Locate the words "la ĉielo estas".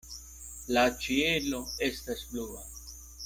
0.77-2.25